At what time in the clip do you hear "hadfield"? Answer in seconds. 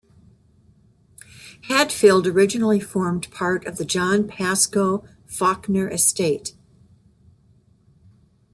1.67-2.25